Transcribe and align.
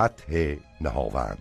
فتح 0.00 0.56
نهاوند. 0.80 1.38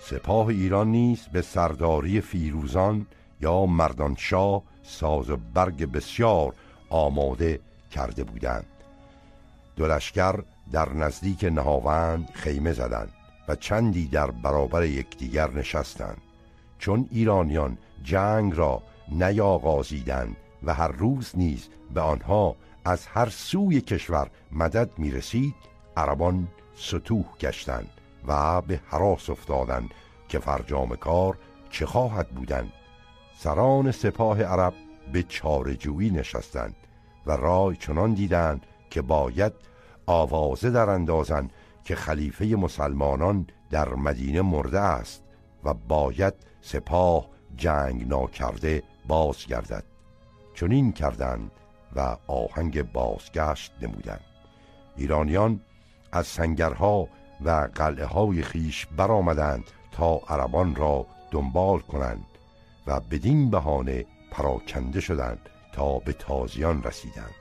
سپاه 0.00 0.46
ایران 0.46 0.90
نیز 0.90 1.26
به 1.32 1.42
سرداری 1.42 2.20
فیروزان 2.20 3.06
یا 3.40 3.66
مردانشاه 3.66 4.62
ساز 4.82 5.30
و 5.30 5.36
برگ 5.54 5.92
بسیار 5.92 6.54
آماده 6.90 7.60
کرده 7.90 8.24
بودند. 8.24 8.66
دلشگر 9.76 10.42
در 10.72 10.92
نزدیک 10.92 11.44
نهاوند 11.44 12.30
خیمه 12.34 12.72
زدند 12.72 13.12
و 13.48 13.56
چندی 13.56 14.08
در 14.08 14.30
برابر 14.30 14.84
یکدیگر 14.84 15.50
نشستند. 15.50 16.20
چون 16.78 17.08
ایرانیان 17.10 17.78
جنگ 18.04 18.56
را 18.56 18.82
نیاغازیدند 19.08 20.36
و 20.62 20.74
هر 20.74 20.88
روز 20.88 21.32
نیز 21.34 21.68
به 21.94 22.00
آنها 22.00 22.56
از 22.84 23.06
هر 23.06 23.28
سوی 23.28 23.80
کشور 23.80 24.30
مدد 24.52 24.98
می 24.98 25.10
رسید 25.10 25.54
عربان 25.96 26.48
ستوه 26.74 27.26
گشتند 27.40 27.90
و 28.26 28.60
به 28.60 28.80
حراس 28.86 29.30
افتادند 29.30 29.90
که 30.28 30.38
فرجام 30.38 30.96
کار 30.96 31.38
چه 31.70 31.86
خواهد 31.86 32.28
بودند 32.28 32.72
سران 33.38 33.90
سپاه 33.90 34.42
عرب 34.42 34.74
به 35.12 35.22
چارجویی 35.22 36.10
نشستند 36.10 36.76
و 37.26 37.32
رای 37.32 37.76
چنان 37.76 38.14
دیدند 38.14 38.66
که 38.90 39.02
باید 39.02 39.52
آوازه 40.06 40.70
در 40.70 40.90
اندازن 40.90 41.50
که 41.84 41.94
خلیفه 41.94 42.44
مسلمانان 42.44 43.46
در 43.70 43.88
مدینه 43.88 44.42
مرده 44.42 44.80
است 44.80 45.22
و 45.64 45.74
باید 45.74 46.34
سپاه 46.60 47.28
جنگ 47.56 48.08
ناکرده 48.08 48.82
بازگردد. 49.08 49.84
چنین 50.54 50.92
کردند 50.92 51.50
و 51.96 52.16
آهنگ 52.26 52.92
بازگشت 52.92 53.72
نمودند. 53.82 54.24
ایرانیان 54.96 55.60
از 56.12 56.26
سنگرها 56.26 57.08
و 57.44 57.68
قلعه 57.74 58.06
های 58.06 58.42
خیش 58.42 58.86
برآمدند 58.86 59.64
تا 59.92 60.20
عربان 60.28 60.74
را 60.74 61.06
دنبال 61.30 61.78
کنند 61.78 62.26
و 62.86 63.00
بدین 63.00 63.50
بهانه 63.50 64.06
پراکنده 64.30 65.00
شدند 65.00 65.48
تا 65.72 65.98
به 65.98 66.12
تازیان 66.12 66.82
رسیدند. 66.82 67.34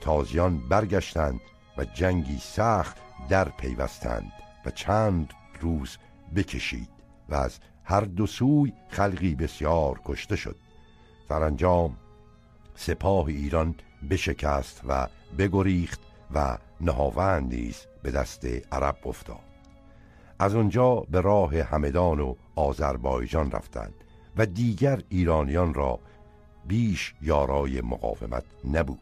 تازیان 0.00 0.68
برگشتند 0.68 1.40
و 1.78 1.84
جنگی 1.84 2.38
سخت 2.38 2.96
در 3.28 3.48
پیوستند 3.48 4.32
و 4.66 4.70
چند 4.70 5.32
روز 5.60 5.98
بکشید 6.36 6.88
و 7.28 7.34
از 7.34 7.58
هر 7.84 8.00
دو 8.00 8.26
سوی 8.26 8.72
خلقی 8.88 9.34
بسیار 9.34 10.00
کشته 10.04 10.36
شد. 10.36 10.56
سرانجام 11.28 11.96
سپاه 12.74 13.26
ایران 13.26 13.74
بشکست 14.10 14.80
و 14.88 15.08
بگریخت 15.38 16.00
و 16.34 16.58
نهاوند 16.80 17.54
نیز 17.54 17.86
به 18.02 18.10
دست 18.10 18.46
عرب 18.72 18.96
افتاد. 19.04 19.52
از 20.38 20.54
آنجا 20.54 20.94
به 20.94 21.20
راه 21.20 21.60
همدان 21.60 22.20
و 22.20 22.34
آذربایجان 22.54 23.50
رفتند 23.50 23.94
و 24.36 24.46
دیگر 24.46 25.02
ایرانیان 25.08 25.74
را 25.74 25.98
بیش 26.66 27.14
یارای 27.22 27.80
مقاومت 27.80 28.44
نبود. 28.72 28.98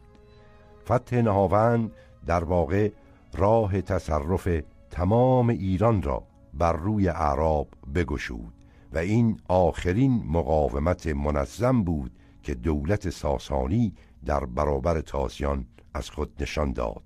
فتح 0.85 1.21
نهاوند 1.21 1.91
در 2.25 2.43
واقع 2.43 2.89
راه 3.33 3.81
تصرف 3.81 4.47
تمام 4.91 5.49
ایران 5.49 6.01
را 6.01 6.23
بر 6.53 6.73
روی 6.73 7.09
اعراب 7.09 7.67
بگشود 7.95 8.53
و 8.93 8.97
این 8.97 9.39
آخرین 9.47 10.23
مقاومت 10.27 11.07
منظم 11.07 11.83
بود 11.83 12.11
که 12.43 12.53
دولت 12.53 13.09
ساسانی 13.09 13.93
در 14.25 14.45
برابر 14.45 15.01
تازیان 15.01 15.65
از 15.93 16.09
خود 16.09 16.33
نشان 16.39 16.73
داد. 16.73 17.03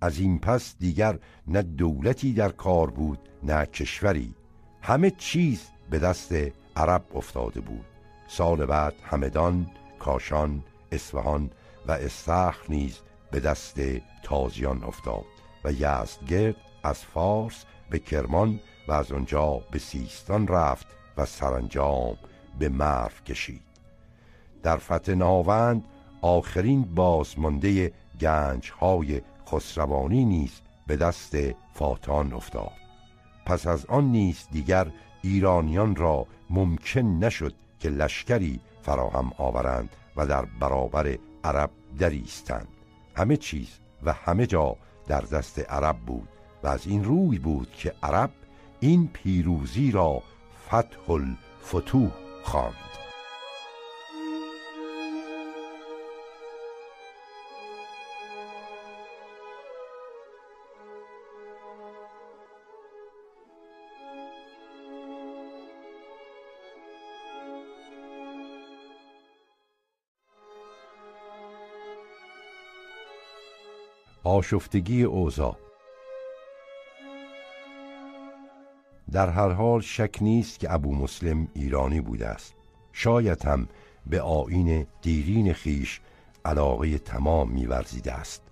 از 0.00 0.18
این 0.18 0.38
پس 0.38 0.74
دیگر 0.78 1.18
نه 1.46 1.62
دولتی 1.62 2.32
در 2.32 2.48
کار 2.48 2.90
بود 2.90 3.18
نه 3.42 3.66
کشوری. 3.66 4.34
همه 4.82 5.10
چیز 5.10 5.62
به 5.90 5.98
دست 5.98 6.34
عرب 6.76 7.04
افتاده 7.14 7.60
بود. 7.60 7.84
سال 8.28 8.66
بعد 8.66 8.94
همدان، 9.04 9.70
کاشان، 9.98 10.64
اصفهان 10.92 11.50
و 11.86 11.92
استخر 11.92 12.64
نیز 12.68 12.98
به 13.30 13.40
دست 13.40 13.80
تازیان 14.22 14.84
افتاد 14.84 15.24
و 15.64 15.72
یزدگرد 15.72 16.56
از 16.82 16.98
فارس 16.98 17.64
به 17.90 17.98
کرمان 17.98 18.60
و 18.88 18.92
از 18.92 19.12
آنجا 19.12 19.62
به 19.70 19.78
سیستان 19.78 20.48
رفت 20.48 20.86
و 21.16 21.26
سرانجام 21.26 22.16
به 22.58 22.68
مرف 22.68 23.24
کشید. 23.24 23.73
در 24.64 24.76
فتح 24.76 25.14
ناوند 25.14 25.84
آخرین 26.22 26.82
بازمانده 26.82 27.92
گنج 28.20 28.72
های 28.80 29.20
خسروانی 29.48 30.24
نیز 30.24 30.60
به 30.86 30.96
دست 30.96 31.36
فاتان 31.74 32.32
افتاد. 32.32 32.72
پس 33.46 33.66
از 33.66 33.86
آن 33.86 34.04
نیز 34.04 34.48
دیگر 34.52 34.86
ایرانیان 35.22 35.96
را 35.96 36.26
ممکن 36.50 37.00
نشد 37.00 37.54
که 37.80 37.88
لشکری 37.88 38.60
فراهم 38.82 39.32
آورند 39.38 39.88
و 40.16 40.26
در 40.26 40.44
برابر 40.44 41.18
عرب 41.44 41.70
دریستند. 41.98 42.68
همه 43.16 43.36
چیز 43.36 43.68
و 44.02 44.12
همه 44.12 44.46
جا 44.46 44.76
در 45.06 45.20
دست 45.20 45.58
عرب 45.58 45.96
بود 45.96 46.28
و 46.62 46.68
از 46.68 46.86
این 46.86 47.04
روی 47.04 47.38
بود 47.38 47.72
که 47.72 47.94
عرب 48.02 48.30
این 48.80 49.10
پیروزی 49.12 49.90
را 49.90 50.22
فتح 50.68 51.10
الفتوح 51.10 52.10
خواند. 52.42 53.03
آشفتگی 74.24 75.02
اوضاع. 75.02 75.56
در 79.12 79.28
هر 79.28 79.48
حال 79.48 79.80
شک 79.80 80.18
نیست 80.20 80.58
که 80.58 80.72
ابو 80.72 80.94
مسلم 80.94 81.48
ایرانی 81.54 82.00
بوده 82.00 82.26
است. 82.26 82.54
شاید 82.92 83.44
هم 83.44 83.68
به 84.06 84.20
آین 84.20 84.86
دیرین 85.02 85.52
خیش 85.52 86.00
علاقه 86.44 86.98
تمام 86.98 87.50
میورزیده 87.50 88.12
است. 88.12 88.42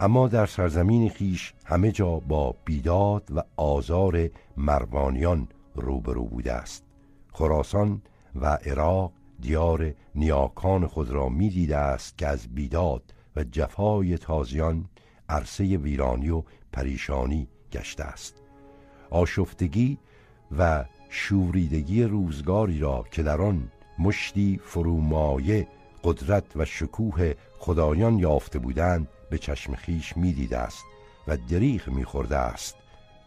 اما 0.00 0.28
در 0.28 0.46
سرزمین 0.46 1.08
خیش 1.08 1.54
همه 1.64 1.92
جا 1.92 2.18
با 2.18 2.54
بیداد 2.64 3.28
و 3.34 3.42
آزار 3.56 4.28
مروانیان 4.56 5.48
روبرو 5.74 6.24
بوده 6.24 6.52
است. 6.52 6.84
خراسان 7.32 8.02
و 8.34 8.46
عراق 8.46 9.12
دیار 9.40 9.94
نیاکان 10.14 10.86
خود 10.86 11.10
را 11.10 11.28
می‌دیده 11.28 11.76
است 11.76 12.18
که 12.18 12.26
از 12.26 12.54
بیداد 12.54 13.14
و 13.36 13.44
جفای 13.44 14.18
تازیان 14.18 14.84
عرصه 15.28 15.76
ویرانی 15.76 16.30
و 16.30 16.42
پریشانی 16.72 17.48
گشته 17.72 18.04
است. 18.04 18.34
آشفتگی 19.10 19.98
و 20.58 20.84
شوریدگی 21.08 22.02
روزگاری 22.02 22.78
را 22.78 23.04
که 23.10 23.22
در 23.22 23.42
آن 23.42 23.70
مشتی 23.98 24.60
فرومایه 24.64 25.68
قدرت 26.04 26.44
و 26.56 26.64
شکوه 26.64 27.34
خدایان 27.58 28.18
یافته 28.18 28.58
بودند 28.58 29.08
به 29.30 29.38
چشم 29.38 29.74
خیش 29.74 30.16
می‌دیده 30.16 30.58
است 30.58 30.84
و 31.28 31.36
دریغ 31.36 31.88
میخورده 31.88 32.36
است. 32.36 32.76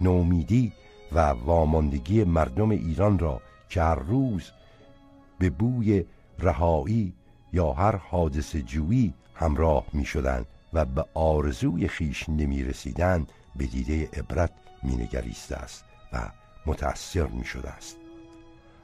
نومیدی 0.01 0.73
و 1.11 1.19
واماندگی 1.19 2.23
مردم 2.23 2.69
ایران 2.69 3.19
را 3.19 3.41
که 3.69 3.81
هر 3.81 3.95
روز 3.95 4.51
به 5.39 5.49
بوی 5.49 6.05
رهایی 6.39 7.13
یا 7.53 7.73
هر 7.73 7.95
حادث 7.95 8.55
جویی 8.55 9.13
همراه 9.35 9.85
می 9.93 10.05
شدن 10.05 10.45
و 10.73 10.85
به 10.85 11.05
آرزوی 11.13 11.87
خیش 11.87 12.29
نمی 12.29 12.63
رسیدن 12.63 13.27
به 13.55 13.65
دیده 13.65 14.09
عبرت 14.13 14.51
می 14.83 14.95
نگریسته 14.95 15.55
است 15.55 15.85
و 16.13 16.31
متأثر 16.65 17.27
می 17.27 17.45
شده 17.45 17.69
است. 17.69 17.97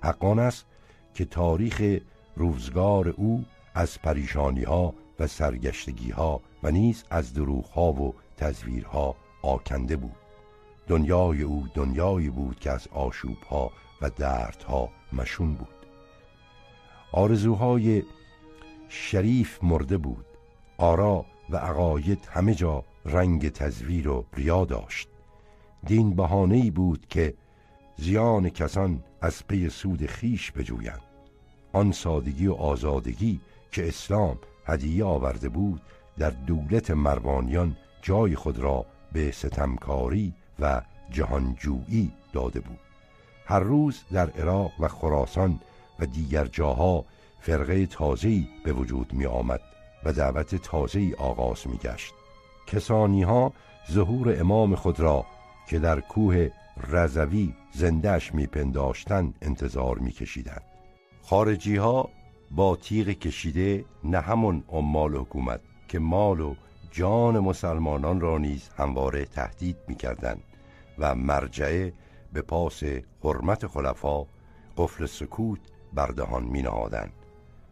حقان 0.01 0.40
است 0.40 0.66
که 1.13 1.25
تاریخ 1.25 2.00
روزگار 2.36 3.07
او 3.07 3.46
از 3.75 4.01
پریشانی 4.01 4.63
ها 4.63 4.94
و 5.19 5.28
سرگشتگی 5.28 6.12
ها 6.12 6.42
و 6.63 6.72
نیز 6.72 7.04
از 7.10 7.34
دروغ 7.34 7.66
ها 7.66 7.92
و 7.92 8.16
تزویرها 8.38 9.16
آکنده 9.42 9.95
بود. 9.95 10.16
دنیای 10.88 11.42
او 11.42 11.68
دنیایی 11.74 12.30
بود 12.30 12.60
که 12.60 12.72
از 12.72 12.88
آشوب 12.88 13.38
ها 13.44 13.72
و 14.02 14.10
دردها 14.10 14.90
مشون 15.13 15.54
بود. 15.54 15.68
آرزوهای 17.12 18.04
شریف 18.90 19.63
مرده 19.63 19.98
بود. 19.98 20.25
آرا 20.80 21.26
و 21.50 21.58
عقاید 21.58 22.28
همه 22.31 22.56
جا 22.56 22.84
رنگ 23.06 23.50
تزویر 23.50 24.10
و 24.10 24.26
ریا 24.34 24.66
داشت. 24.66 25.08
دین 25.86 26.16
بهانه‌ای 26.16 26.72
بود 26.72 27.06
که 27.08 27.34
زیان 27.98 28.50
کسان 28.50 29.04
از 29.22 29.48
پی 29.48 29.70
سود 29.70 30.06
خیش 30.06 30.52
بجویند. 30.52 31.02
آن 31.74 31.92
سادگی 31.92 32.48
و 32.48 32.54
آزادگی 32.54 33.40
که 33.72 33.88
اسلام 33.88 34.38
هدیه 34.66 35.06
آورده 35.06 35.50
بود 35.50 35.81
در 36.18 36.30
دولت 36.30 36.92
مروانیان 36.92 37.78
جای 38.02 38.36
خود 38.36 38.60
را 38.60 38.86
به 39.12 39.31
ستمکاری 39.31 40.34
و 40.60 40.81
جهانجویی 41.12 42.12
داده 42.34 42.60
بود. 42.60 42.80
هر 43.46 43.60
روز 43.60 44.04
در 44.12 44.30
عراق 44.30 44.72
و 44.80 44.88
خراسان 44.88 45.60
و 46.00 46.06
دیگر 46.06 46.46
جاها 46.46 47.06
فرقه 47.40 47.86
تازه‌ای 47.86 48.48
به 48.64 48.74
وجود 48.74 49.14
می 49.14 49.26
آمد 49.26 49.62
و 50.04 50.13
دعوت 50.13 50.56
تازه‌ای 50.56 51.13
آغاز 51.13 51.68
می 51.68 51.78
گشت 51.78 52.13
کسانی 52.68 53.24
ها 53.24 53.54
ظهور 53.92 54.40
امام 54.40 54.75
خود 54.75 55.00
را 55.00 55.25
که 55.68 55.80
در 55.80 56.00
کوه 56.00 56.50
رزوی 56.88 57.54
زندهش 57.72 58.34
میپنداشتند 58.34 59.36
انتظار 59.42 59.98
میکشیدند. 59.98 60.63
خارجی 61.24 61.75
ها 61.75 62.10
با 62.51 62.75
تیغ 62.75 63.10
کشیده 63.10 63.86
نه 64.04 64.19
همون 64.19 64.63
عمال 64.69 65.16
حکومت 65.16 65.62
که 65.88 66.00
مال 66.00 66.40
و 66.40 66.56
جان 66.92 67.40
مسلمانان 67.40 68.19
را 68.19 68.38
نیز 68.38 68.69
همواره 68.78 69.25
تهدید 69.25 69.78
می‌کردند 69.88 70.44
و 71.00 71.16
مرجعه 71.16 71.94
به 72.34 72.42
پاس 72.42 72.84
حرمت 73.24 73.68
خلفا 73.68 74.25
قفل 74.78 75.06
سکوت 75.06 75.60
بردهان 75.94 76.44
می 76.44 76.63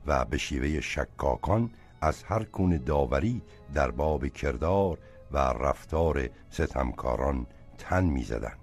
و 0.08 0.26
به 0.26 0.38
شیوه 0.38 0.82
شکاکان 0.82 1.70
از 2.02 2.24
هر 2.24 2.44
کون 2.44 2.78
داوری 2.78 3.42
در 3.74 3.92
باب 3.92 4.28
کردار 4.28 4.98
و 5.32 5.38
رفتار 5.38 6.30
ستمکاران 6.50 7.48
تن 7.78 8.04
می 8.04 8.24
زدن. 8.24 8.54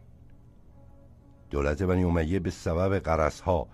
دولت 1.50 1.82
بنی 1.82 2.04
امیه 2.04 2.38
به 2.38 2.50
سبب 2.50 2.98
قرصها 2.98 3.66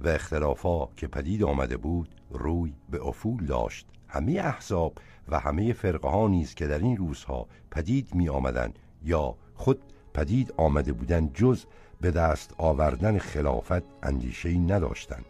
و 0.00 0.08
اختلافا 0.08 0.86
که 0.86 1.06
پدید 1.06 1.44
آمده 1.44 1.76
بود 1.76 2.14
روی 2.30 2.74
به 2.90 3.06
افول 3.06 3.46
داشت 3.46 3.86
همه 4.08 4.32
احزاب 4.32 4.98
و 5.28 5.38
همه 5.38 5.72
فرقه 5.72 6.08
ها 6.08 6.28
نیز 6.28 6.54
که 6.54 6.66
در 6.66 6.78
این 6.78 6.96
روزها 6.96 7.46
پدید 7.70 8.14
می 8.14 8.28
آمدن 8.28 8.72
یا 9.02 9.36
خود 9.54 9.82
پدید 10.14 10.54
آمده 10.56 10.92
بودند 10.92 11.34
جز 11.34 11.64
به 12.00 12.10
دست 12.10 12.54
آوردن 12.58 13.18
خلافت 13.18 13.82
اندیشه 14.02 14.58
نداشتند 14.58 15.24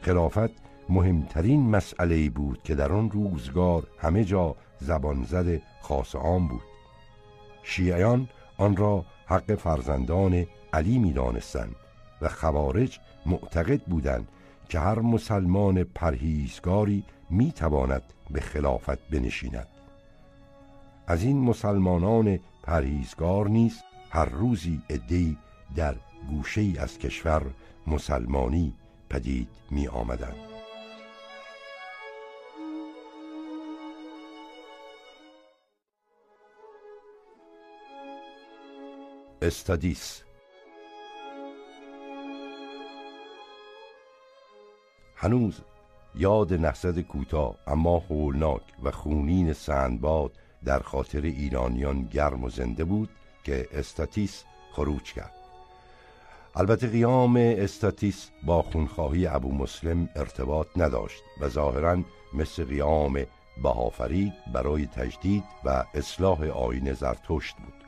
خلافت 0.00 0.71
مهمترین 0.88 1.70
مسئله 1.70 2.30
بود 2.30 2.62
که 2.62 2.74
در 2.74 2.92
آن 2.92 3.10
روزگار 3.10 3.86
همه 3.98 4.24
جا 4.24 4.56
زبان 4.80 5.24
زد 5.24 5.62
خاص 5.80 6.14
عام 6.14 6.48
بود. 6.48 6.62
شیعیان 7.62 8.28
آن 8.58 8.76
را 8.76 9.04
حق 9.26 9.54
فرزندان 9.54 10.46
علی 10.72 10.98
می 10.98 11.12
دانستند 11.12 11.76
و 12.22 12.28
خوارج 12.28 12.98
معتقد 13.26 13.80
بودند 13.82 14.28
که 14.68 14.78
هر 14.78 14.98
مسلمان 14.98 15.84
پرهیزگاری 15.84 17.04
می 17.30 17.52
تواند 17.52 18.02
به 18.30 18.40
خلافت 18.40 19.08
بنشیند. 19.08 19.68
از 21.06 21.22
این 21.22 21.40
مسلمانان 21.40 22.38
پرهیزگار 22.62 23.48
نیست 23.48 23.84
هر 24.10 24.24
روزی 24.24 24.82
ادهی 24.88 25.36
در 25.76 25.94
گوشه 26.30 26.72
از 26.78 26.98
کشور 26.98 27.42
مسلمانی 27.86 28.74
پدید 29.10 29.48
می 29.70 29.88
آمدند 29.88 30.51
استادیس. 39.42 40.22
هنوز 45.16 45.60
یاد 46.14 46.54
نهضت 46.54 47.00
کوتاه 47.00 47.54
اما 47.66 47.98
هولناک 47.98 48.62
و 48.82 48.90
خونین 48.90 49.52
سندباد 49.52 50.32
در 50.64 50.78
خاطر 50.78 51.20
ایرانیان 51.20 52.02
گرم 52.02 52.44
و 52.44 52.50
زنده 52.50 52.84
بود 52.84 53.08
که 53.44 53.68
استاتیس 53.72 54.44
خروج 54.72 55.12
کرد. 55.12 55.34
البته 56.54 56.86
قیام 56.86 57.36
استاتیس 57.36 58.30
با 58.46 58.62
خونخواهی 58.62 59.26
ابو 59.26 59.54
مسلم 59.54 60.08
ارتباط 60.16 60.66
نداشت 60.76 61.22
و 61.40 61.48
ظاهرا 61.48 62.02
مثل 62.34 62.64
قیام 62.64 63.26
بهافرید 63.62 64.32
برای 64.54 64.86
تجدید 64.86 65.44
و 65.64 65.84
اصلاح 65.94 66.42
آین 66.42 66.92
زرتشت 66.92 67.56
بود. 67.56 67.81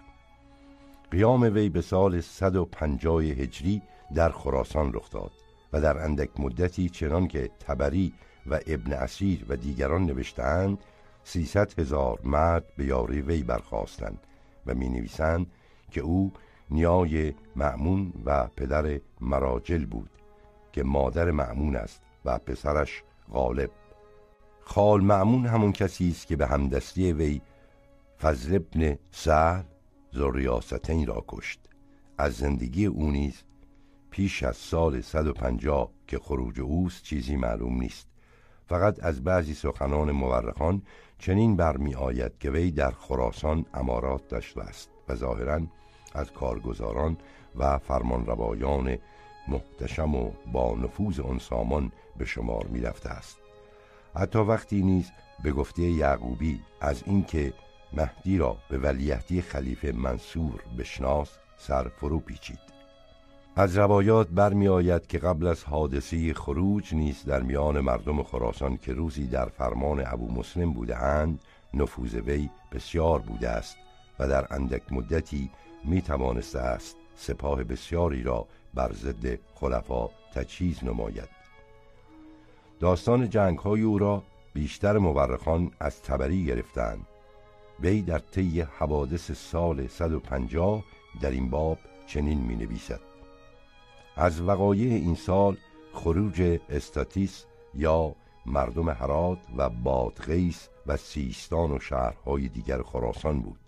قیام 1.15 1.43
وی 1.43 1.69
به 1.69 1.81
سال 1.81 2.21
150 2.21 3.23
هجری 3.23 3.83
در 4.15 4.31
خراسان 4.31 4.93
رخ 4.93 5.11
داد 5.11 5.31
و 5.73 5.81
در 5.81 5.99
اندک 5.99 6.41
مدتی 6.41 6.89
چنان 6.89 7.29
که 7.29 7.51
تبری 7.61 8.13
و 8.47 8.61
ابن 8.67 8.93
اسیر 8.93 9.45
و 9.49 9.57
دیگران 9.57 10.07
نوشتهاند 10.07 10.79
سیصد 11.25 11.81
هزار 11.81 12.21
مرد 12.25 12.65
به 12.77 12.85
یاری 12.85 13.21
وی 13.23 13.43
برخواستند 13.43 14.19
و 14.67 14.75
می 14.75 14.89
نویسند 14.89 15.47
که 15.91 16.01
او 16.01 16.33
نیای 16.71 17.35
معمون 17.57 18.13
و 18.25 18.47
پدر 18.57 19.01
مراجل 19.21 19.87
بود 19.87 20.11
که 20.73 20.83
مادر 20.83 21.31
معمون 21.31 21.77
است 21.77 22.03
و 22.25 22.39
پسرش 22.39 23.03
غالب. 23.33 23.71
خال 24.61 25.01
معمون 25.01 25.47
همون 25.47 25.73
کسی 25.73 26.11
است 26.11 26.27
که 26.27 26.37
به 26.37 26.47
همدستی 26.47 27.13
وی 27.13 27.41
فضل 28.21 28.55
ابن 28.55 28.99
سهل 29.11 29.63
زریاستین 30.15 31.07
را 31.07 31.25
کشت. 31.29 31.61
از 32.19 32.35
زندگی 32.35 32.87
او 32.87 33.11
نیز 33.11 33.43
پیش 34.11 34.43
از 34.43 34.57
سال 34.57 35.01
150 35.01 35.91
که 36.07 36.19
خروج 36.19 36.61
اوست 36.61 37.03
چیزی 37.03 37.37
معلوم 37.37 37.81
نیست. 37.81 38.09
فقط 38.67 39.05
از 39.05 39.25
بعضی 39.25 39.55
سخنان 39.55 40.11
مورخان 40.11 40.83
چنین 41.19 41.57
برمی 41.57 41.95
آید 41.95 42.39
که 42.39 42.51
وی 42.51 42.71
در 42.71 42.91
خراسان 42.91 43.67
امارات 43.75 44.29
داشته 44.29 44.63
است 44.63 44.91
و 45.09 45.15
ظاهرا 45.15 45.61
از 46.15 46.33
کارگزاران 46.33 47.17
و 47.57 47.79
فرمانروایان 47.79 48.99
محتشم 49.49 50.15
و 50.15 50.31
با 50.53 50.75
نفوذ 50.75 51.21
آن 51.21 51.39
سامان 51.39 51.93
به 52.17 52.25
شمار 52.25 52.67
می 52.67 52.81
رفته 52.81 53.09
است. 53.09 53.39
حتی 54.15 54.39
وقتی 54.39 54.83
نیز 54.83 55.11
به 55.43 55.53
گفته 55.53 55.83
یعقوبی 55.83 56.61
از 56.81 57.03
اینکه 57.07 57.53
مهدی 57.97 58.39
را 58.39 58.57
به 58.69 58.79
ولیهدی 58.79 59.43
خلیفه 59.43 59.93
منصور 59.93 60.63
بشناس 60.79 61.29
سر 61.59 61.89
فرو 61.89 62.19
پیچید. 62.19 62.75
از 63.57 63.79
روایات 63.79 64.29
برمی 64.29 64.69
آید 64.69 65.07
که 65.07 65.19
قبل 65.19 65.47
از 65.47 65.65
حادثه 65.65 66.35
خروج 66.35 66.95
نیست 66.95 67.27
در 67.27 67.43
میان 67.43 67.81
مردم 67.81 68.23
خراسان 68.23 68.77
که 68.77 68.93
روزی 68.93 69.27
در 69.27 69.47
فرمان 69.47 70.03
ابو 70.07 70.33
مسلم 70.33 70.73
بوده 70.73 70.97
اند 70.97 71.41
نفوذ 71.75 72.15
وی 72.15 72.51
بسیار 72.73 73.19
بوده 73.19 73.49
است 73.49 73.77
و 74.19 74.29
در 74.29 74.55
اندک 74.55 74.93
مدتی 74.93 75.51
می 75.85 76.03
توانسته 76.03 76.59
است 76.59 76.97
سپاه 77.17 77.65
بسیاری 77.65 78.23
را 78.23 78.47
بر 78.75 78.93
ضد 78.93 79.39
خلفا 79.55 80.09
تجهیز 80.35 80.85
نماید. 80.85 81.29
داستان 82.81 83.31
جنگ 83.31 83.59
های 83.59 83.83
او 83.83 83.99
را 83.99 84.23
بیشتر 84.55 84.99
مورخان 84.99 85.71
از 85.81 86.03
تبری 86.03 86.45
گرفتند. 86.45 87.07
وی 87.81 88.03
در 88.03 88.19
طی 88.19 88.61
حوادث 88.61 89.31
سال 89.31 89.87
150 89.87 90.85
در 91.21 91.31
این 91.31 91.51
باب 91.51 91.79
چنین 92.07 92.39
می 92.39 92.57
نویسد 92.57 93.01
از 94.17 94.41
وقایع 94.41 94.93
این 94.93 95.15
سال 95.15 95.57
خروج 95.93 96.61
استاتیس 96.69 97.45
یا 97.75 98.15
مردم 98.47 98.89
هرات 98.89 99.39
و 99.57 99.69
بادغیس 99.69 100.69
و 100.87 100.97
سیستان 100.97 101.71
و 101.73 101.79
شهرهای 101.79 102.49
دیگر 102.49 102.83
خراسان 102.83 103.41
بود. 103.41 103.61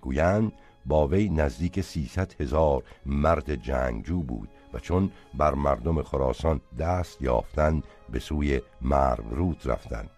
گویند 0.00 0.52
با 0.86 1.08
وی 1.08 1.28
نزدیک 1.28 1.80
سیصد 1.80 2.40
هزار 2.40 2.82
مرد 3.06 3.54
جنگجو 3.54 4.22
بود 4.22 4.48
و 4.72 4.78
چون 4.78 5.10
بر 5.34 5.54
مردم 5.54 6.02
خراسان 6.02 6.60
دست 6.78 7.22
یافتند 7.22 7.84
به 8.10 8.18
سوی 8.18 8.60
مرورود 8.80 9.60
رفتند. 9.64 10.10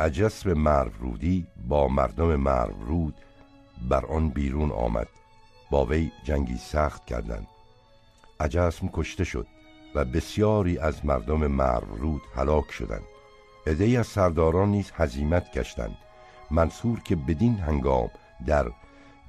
اجسب 0.00 0.48
مرورودی 0.48 1.46
با 1.68 1.88
مردم 1.88 2.36
مرورود 2.36 3.14
بر 3.88 4.06
آن 4.06 4.28
بیرون 4.28 4.70
آمد. 4.70 5.08
با 5.70 5.84
وی 5.84 6.10
جنگی 6.24 6.56
سخت 6.56 7.06
کردند. 7.06 7.46
اجسم 8.40 8.90
کشته 8.92 9.24
شد 9.24 9.46
و 9.94 10.04
بسیاری 10.04 10.78
از 10.78 11.06
مردم 11.06 11.46
مرورود 11.46 12.22
هلاک 12.34 12.70
شدند. 12.70 13.04
عدهای 13.66 13.96
از 13.96 14.06
سرداران 14.06 14.68
نیز 14.68 14.92
هزیمت 14.94 15.52
گشتند. 15.52 15.96
منصور 16.50 17.00
که 17.00 17.16
بدین 17.16 17.58
هنگام 17.58 18.10
در 18.46 18.72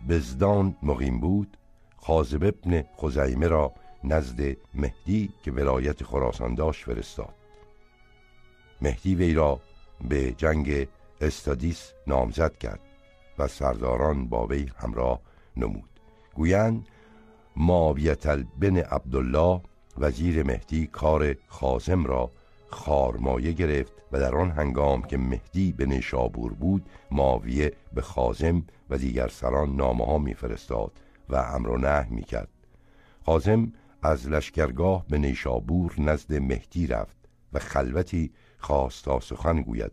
بزدان 0.10 0.76
مقیم 0.84 1.20
بود 1.20 1.58
خازب 1.98 2.44
ابن 2.44 2.84
خزیمه 3.02 3.48
را 3.48 3.72
نزد 4.04 4.42
مهدی 4.74 5.34
که 5.44 5.52
ولایت 5.52 6.04
خراسان 6.04 6.56
داشت 6.56 6.86
فرستاد. 6.86 7.34
مهدی 8.82 9.16
وی 9.16 9.34
را 9.34 9.62
به 10.02 10.32
جنگ 10.32 10.88
استادیس 11.22 11.94
نامزد 12.08 12.58
کرد 12.58 12.80
و 13.40 13.48
سرداران 13.48 14.28
با 14.28 14.48
وی 14.48 14.70
همراه 14.78 15.22
نمود. 15.58 15.90
گویند 16.34 16.88
معاویت 17.56 18.28
بن 18.60 18.78
عبدالله 18.78 19.62
وزیر 19.98 20.44
مهدی 20.44 20.88
کار 20.88 21.36
خازم 21.48 22.06
را 22.06 22.32
خارمایه 22.70 23.52
گرفت 23.52 23.94
و 24.12 24.20
در 24.20 24.36
آن 24.36 24.52
هنگام 24.52 25.02
که 25.02 25.18
مهدی 25.18 25.72
به 25.72 25.86
نیشابور 25.86 26.54
بود 26.54 26.86
ماویه 27.12 27.74
به 27.94 28.02
خازم 28.02 28.64
و 28.90 28.98
دیگر 28.98 29.28
سران 29.28 29.76
نامه 29.76 30.06
ها 30.06 30.18
میفرستاد 30.18 30.92
و 31.30 31.36
امر 31.36 31.70
و 31.70 31.78
نه 31.78 32.08
می‌کرد. 32.10 32.50
خازم 33.26 33.74
از 34.02 34.30
لشکرگاه 34.30 35.06
به 35.10 35.18
نیشابور 35.18 35.96
نزد 35.98 36.34
مهدی 36.34 36.88
رفت. 36.88 37.19
و 37.54 37.60
خلوتی 37.60 38.32
خواست 38.58 39.06
تا 39.06 39.20
سخن 39.20 39.62
گوید. 39.62 39.92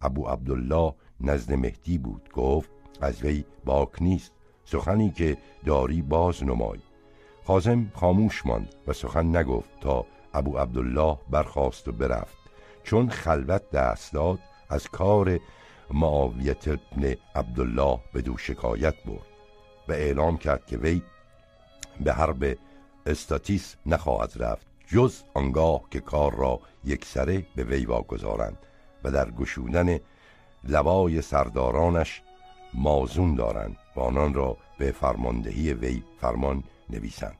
ابو 0.00 0.28
عبدالله 0.28 0.94
نزد 1.20 1.52
مهدی 1.52 1.98
بود 1.98 2.28
گفت 2.32 2.70
از 3.00 3.22
وی 3.22 3.44
باک 3.64 4.02
نیست 4.02 4.32
سخنی 4.64 5.10
که 5.10 5.36
داری 5.64 6.02
باز 6.02 6.44
نمای. 6.44 6.78
خازم 7.44 7.92
خاموش 7.94 8.46
ماند 8.46 8.74
و 8.86 8.92
سخن 8.92 9.36
نگفت 9.36 9.80
تا 9.80 10.06
ابو 10.34 10.58
عبدالله 10.58 11.18
برخواست 11.30 11.88
و 11.88 11.92
برفت. 11.92 12.36
چون 12.84 13.08
خلوت 13.08 13.70
دست 13.70 14.12
داد 14.12 14.38
از 14.70 14.88
کار 14.88 15.40
معاویت 15.90 16.68
ابن 16.68 17.14
عبدالله 17.34 18.00
به 18.12 18.22
دو 18.22 18.36
شکایت 18.36 19.04
برد 19.04 19.26
و 19.88 19.92
اعلام 19.92 20.36
کرد 20.36 20.66
که 20.66 20.78
وی 20.78 21.02
به 22.00 22.12
حرب 22.12 22.58
استاتیس 23.06 23.76
نخواهد 23.86 24.32
رفت. 24.36 24.67
جز 24.90 25.22
آنگاه 25.34 25.80
که 25.90 26.00
کار 26.00 26.34
را 26.34 26.60
یک 26.84 27.04
سره 27.04 27.46
به 27.56 27.64
وی 27.64 27.84
واگذارند 27.84 28.58
و 29.04 29.10
در 29.10 29.30
گشودن 29.30 29.98
لوای 30.64 31.22
سردارانش 31.22 32.22
مازون 32.74 33.34
دارند 33.34 33.76
و 33.96 34.00
آنان 34.00 34.34
را 34.34 34.56
به 34.78 34.92
فرماندهی 34.92 35.72
وی 35.72 36.02
فرمان 36.20 36.64
نویسند. 36.90 37.38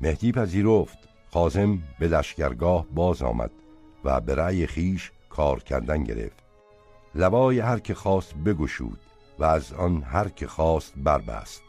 مهدی 0.00 0.32
پذیرفت. 0.32 0.98
خازم 1.32 1.78
به 1.98 2.08
لشکرگاه 2.08 2.86
باز 2.94 3.22
آمد 3.22 3.50
و 4.04 4.20
به 4.20 4.34
رأی 4.34 4.66
خیش 4.66 5.12
کار 5.28 5.62
کردن 5.62 6.04
گرفت. 6.04 6.44
لوای 7.14 7.60
هر 7.60 7.78
که 7.78 7.94
خواست 7.94 8.34
بگشود 8.34 9.00
و 9.38 9.44
از 9.44 9.72
آن 9.72 10.02
هر 10.02 10.28
که 10.28 10.46
خواست 10.46 10.92
بربست. 10.96 11.62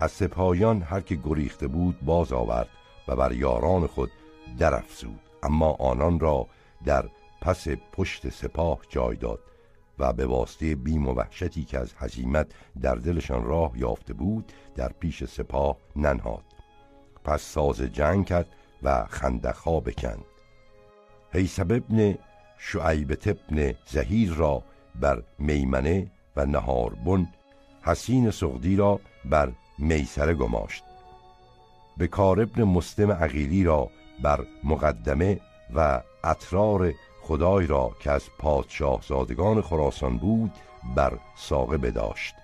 از 0.00 0.10
سپاهیان 0.10 0.82
هر 0.82 1.00
که 1.00 1.14
گریخته 1.14 1.66
بود 1.68 2.00
باز 2.00 2.32
آورد 2.32 2.68
بر 3.16 3.32
یاران 3.32 3.86
خود 3.86 4.10
درافزود. 4.58 5.20
اما 5.42 5.70
آنان 5.72 6.20
را 6.20 6.46
در 6.84 7.04
پس 7.40 7.68
پشت 7.68 8.28
سپاه 8.28 8.78
جای 8.88 9.16
داد 9.16 9.40
و 9.98 10.12
به 10.12 10.26
واسطه 10.26 10.74
بیم 10.74 11.08
و 11.08 11.14
وحشتی 11.14 11.64
که 11.64 11.78
از 11.78 11.94
هزیمت 11.96 12.46
در 12.82 12.94
دلشان 12.94 13.44
راه 13.44 13.72
یافته 13.74 14.14
بود 14.14 14.52
در 14.74 14.92
پیش 15.00 15.24
سپاه 15.24 15.76
ننهاد. 15.96 16.44
پس 17.24 17.42
ساز 17.42 17.80
جنگ 17.80 18.26
کرد 18.26 18.46
و 18.82 19.04
خندقها 19.04 19.80
بکند. 19.80 20.24
حیسب 21.32 21.72
ابن 21.72 22.18
شعیبت 22.58 23.28
ابن 23.28 23.74
زهیر 23.86 24.32
را 24.32 24.62
بر 25.00 25.22
میمنه 25.38 26.10
و 26.36 26.46
نهاربن 26.46 27.28
حسین 27.82 28.30
سغدی 28.30 28.76
را 28.76 29.00
بر 29.24 29.52
میسره 29.78 30.34
گماشت. 30.34 30.84
به 31.96 32.20
ابن 32.20 32.64
مسلم 32.64 33.12
عقیلی 33.12 33.64
را 33.64 33.88
بر 34.22 34.46
مقدمه 34.64 35.40
و 35.74 36.02
اطرار 36.24 36.92
خدای 37.22 37.66
را 37.66 37.92
که 38.00 38.10
از 38.10 38.22
پادشاه 38.38 39.00
زادگان 39.08 39.62
خراسان 39.62 40.18
بود 40.18 40.52
بر 40.96 41.18
ساقه 41.36 41.78
بداشت. 41.78 42.34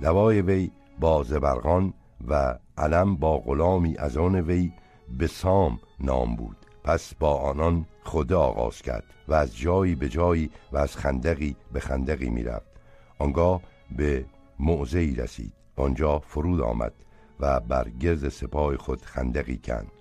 لوای 0.00 0.42
وی 0.42 0.70
با 1.00 1.22
زبرغان 1.22 1.94
و 2.28 2.58
علم 2.78 3.16
با 3.16 3.38
غلامی 3.38 3.96
از 3.98 4.16
آن 4.16 4.34
وی 4.34 4.72
به 5.18 5.26
سام 5.26 5.80
نام 6.00 6.36
بود. 6.36 6.56
پس 6.84 7.14
با 7.14 7.34
آنان 7.34 7.86
خدا 8.04 8.40
آغاز 8.40 8.82
کرد 8.82 9.04
و 9.28 9.34
از 9.34 9.56
جایی 9.56 9.94
به 9.94 10.08
جایی 10.08 10.50
و 10.72 10.78
از 10.78 10.96
خندقی 10.96 11.56
به 11.72 11.80
خندقی 11.80 12.30
می‌رفت. 12.30 12.70
آنگاه 13.18 13.60
به 13.96 14.24
موضعی 14.58 15.14
رسید. 15.14 15.52
آنجا 15.76 16.18
فرود 16.18 16.60
آمد. 16.60 16.92
و 17.40 17.60
بر 17.60 17.88
گرد 17.88 18.28
سپاه 18.28 18.76
خود 18.76 19.02
خندقی 19.02 19.58
کند. 19.58 19.92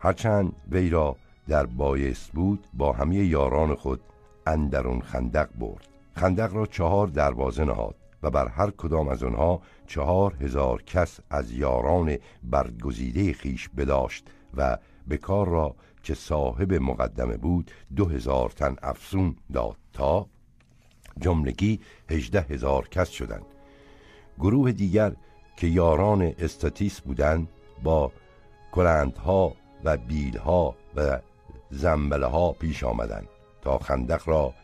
هرچند 0.00 0.52
وی 0.70 0.90
را 0.90 1.16
در 1.48 1.66
بایست 1.66 2.32
بود 2.32 2.66
با 2.74 2.92
همه 2.92 3.16
یاران 3.16 3.74
خود 3.74 4.00
اندرون 4.46 5.00
خندق 5.00 5.48
برد. 5.58 5.88
خندق 6.14 6.54
را 6.54 6.66
چهار 6.66 7.06
دروازه 7.06 7.64
نهاد 7.64 7.94
و 8.22 8.30
بر 8.30 8.48
هر 8.48 8.70
کدام 8.70 9.08
از 9.08 9.22
آنها 9.22 9.62
چهار 9.86 10.34
هزار 10.40 10.82
کس 10.82 11.20
از 11.30 11.52
یاران 11.52 12.16
برگزیده 12.42 13.32
خیش 13.32 13.68
بداشت 13.68 14.26
و 14.56 14.78
به 15.08 15.16
کار 15.16 15.48
را 15.48 15.74
که 16.02 16.14
صاحب 16.14 16.74
مقدمه 16.74 17.36
بود 17.36 17.70
دو 17.96 18.04
هزار 18.04 18.50
تن 18.50 18.76
افسون 18.82 19.36
داد 19.52 19.76
تا 19.92 20.26
جملگی 21.20 21.80
هجده 22.10 22.40
هزار 22.40 22.88
کس 22.88 23.08
شدند. 23.08 23.46
گروه 24.38 24.72
دیگر 24.72 25.12
که 25.58 25.66
یاران 25.66 26.34
استاتیس 26.38 27.00
بودند 27.00 27.48
با 27.82 28.12
کلندها 28.72 29.52
و 29.84 29.96
بیلها 29.96 30.74
و 30.96 31.18
زنبله 31.70 32.26
ها 32.26 32.52
پیش 32.52 32.84
آمدند 32.84 33.28
تا 33.62 33.78
خندق 33.78 34.28
را 34.28 34.54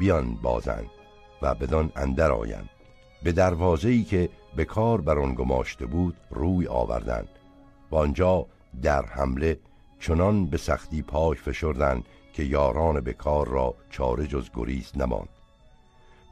بیان 0.00 0.34
بازند 0.34 0.90
و 1.42 1.54
بدان 1.54 1.92
اندر 1.96 2.32
آیند. 2.32 2.70
به 3.22 3.32
دروازه 3.32 3.88
ای 3.88 4.04
که 4.04 4.28
به 4.56 4.64
کار 4.64 5.00
بر 5.00 5.18
آن 5.18 5.34
گماشته 5.34 5.86
بود 5.86 6.16
روی 6.30 6.66
آوردند. 6.66 7.28
و 7.90 7.96
آنجا 7.96 8.46
در 8.82 9.06
حمله 9.06 9.58
چنان 10.00 10.46
به 10.46 10.56
سختی 10.56 11.02
پای 11.02 11.36
فشردند 11.36 12.04
که 12.32 12.42
یاران 12.42 13.00
به 13.00 13.12
کار 13.12 13.48
را 13.48 13.74
چاره 13.90 14.26
جز 14.26 14.50
گریز 14.54 14.92
نماند. 14.96 15.33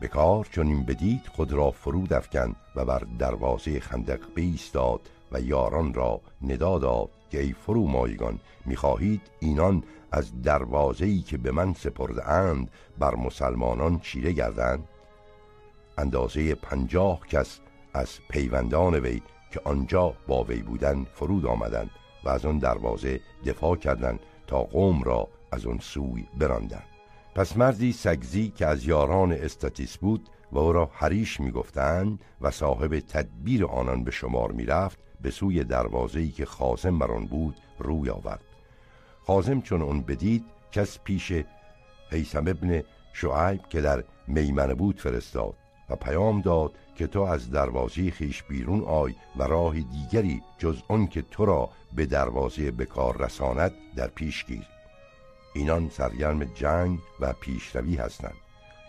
بکار 0.02 0.48
چون 0.50 0.66
این 0.66 0.84
بدید 0.84 1.26
خود 1.26 1.52
را 1.52 1.70
فرود 1.70 2.12
افکند 2.12 2.56
و 2.76 2.84
بر 2.84 3.02
دروازه 3.18 3.80
خندق 3.80 4.20
بیستاد 4.34 5.00
و 5.32 5.40
یاران 5.40 5.94
را 5.94 6.20
ندا 6.42 6.78
داد 6.78 7.10
که 7.30 7.40
ای 7.40 7.52
فرو 7.52 7.86
مایگان 7.86 8.40
می‌خواهید 8.66 9.20
اینان 9.40 9.84
از 10.12 10.42
دروازه‌ای 10.42 11.20
که 11.20 11.38
به 11.38 11.52
من 11.52 11.74
سپرده 11.74 12.28
اند 12.28 12.70
بر 12.98 13.14
مسلمانان 13.14 13.98
چیره 13.98 14.32
گردند؟ 14.32 14.88
اندازه 15.98 16.54
پنجاه 16.54 17.26
کس 17.26 17.60
از 17.94 18.18
پیوندان 18.30 18.94
وی 18.94 19.22
که 19.50 19.60
آنجا 19.64 20.14
با 20.26 20.44
وی 20.44 20.62
بودن 20.62 21.04
فرود 21.14 21.46
آمدند 21.46 21.90
و 22.24 22.28
از 22.28 22.46
آن 22.46 22.58
دروازه 22.58 23.20
دفاع 23.46 23.76
کردند 23.76 24.20
تا 24.46 24.62
قوم 24.62 25.02
را 25.02 25.28
از 25.52 25.66
آن 25.66 25.78
سوی 25.78 26.24
براندند. 26.38 26.91
پس 27.34 27.56
مردی 27.56 27.92
سگزی 27.92 28.48
که 28.48 28.66
از 28.66 28.84
یاران 28.84 29.32
استاتیس 29.32 29.96
بود 29.96 30.28
و 30.52 30.58
او 30.58 30.72
را 30.72 30.90
حریش 30.94 31.40
می‌گفتند 31.40 32.20
و 32.40 32.50
صاحب 32.50 33.00
تدبیر 33.00 33.64
آنان 33.64 34.04
به 34.04 34.10
شمار 34.10 34.52
می‌رفت 34.52 34.98
به 35.20 35.30
سوی 35.30 35.64
دروازه‌ای 35.64 36.28
که 36.28 36.44
خازم 36.44 36.98
بر 36.98 37.10
آن 37.12 37.26
بود 37.26 37.56
روی 37.78 38.10
آورد. 38.10 38.44
خازم 39.26 39.60
چون 39.60 39.82
اون 39.82 40.00
بدید 40.00 40.44
کس 40.72 40.98
پیش 41.04 41.32
حیسم 42.10 42.44
ابن 42.48 42.82
شعیب 43.12 43.62
که 43.68 43.80
در 43.80 44.04
میمنه 44.28 44.74
بود 44.74 45.00
فرستاد 45.00 45.54
و 45.90 45.96
پیام 45.96 46.40
داد 46.40 46.72
که 46.96 47.06
تو 47.06 47.20
از 47.20 47.50
دروازه 47.50 48.10
خیش 48.10 48.42
بیرون 48.42 48.84
آی 48.84 49.14
و 49.36 49.42
راه 49.42 49.80
دیگری 49.80 50.42
جز 50.58 50.82
آن 50.88 51.06
که 51.06 51.22
تو 51.22 51.44
را 51.44 51.70
به 51.96 52.06
دروازه 52.06 52.70
بکار 52.70 53.24
رساند 53.24 53.72
در 53.96 54.08
پیش 54.08 54.44
گیر. 54.44 54.66
اینان 55.54 55.88
سرگرم 55.88 56.44
جنگ 56.44 56.98
و 57.20 57.32
پیشروی 57.32 57.96
هستند. 57.96 58.34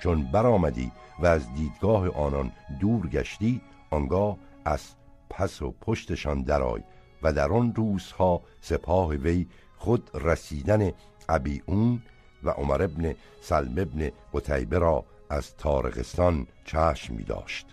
چون 0.01 0.32
برآمدی 0.32 0.91
و 1.20 1.25
از 1.25 1.53
دیدگاه 1.53 2.10
آنان 2.10 2.51
دور 2.79 3.08
گشتی 3.08 3.62
آنگاه 3.89 4.38
از 4.65 4.82
پس 5.29 5.62
و 5.62 5.72
پشتشان 5.82 6.41
درای 6.41 6.82
و 7.24 7.34
در 7.34 7.51
آن 7.51 7.75
روزها 7.75 8.41
سپاه 8.62 9.10
وی 9.10 9.48
خود 9.77 10.10
رسیدن 10.13 10.91
ابیون 11.29 12.01
و 12.43 12.50
عمر 12.50 12.82
ابن 12.82 13.15
سلم 13.41 13.72
ابن 13.77 14.12
قتیبه 14.34 14.77
را 14.77 15.05
از 15.29 15.55
تارقستان 15.55 16.48
چشم 16.65 17.13
می 17.15 17.24
داشت 17.24 17.67